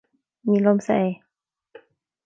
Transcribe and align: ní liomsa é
ní 0.49 0.57
liomsa 0.63 0.93
é 1.05 1.07